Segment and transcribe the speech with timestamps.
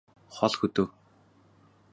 [0.35, 0.87] хол хөдөө